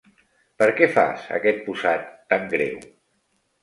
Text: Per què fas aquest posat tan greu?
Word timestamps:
Per 0.61 0.69
què 0.79 0.87
fas 0.95 1.29
aquest 1.37 1.63
posat 1.69 2.11
tan 2.35 2.53
greu? 2.59 2.85